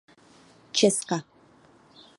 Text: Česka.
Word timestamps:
Česka. 0.73 1.17